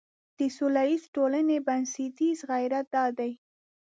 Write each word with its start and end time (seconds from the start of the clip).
د 0.37 0.39
سولیزې 0.57 1.07
ټولنې 1.15 1.57
بنسټیز 1.67 2.39
غیرت 2.51 2.85
دا 2.95 3.05
دی. 3.17 3.31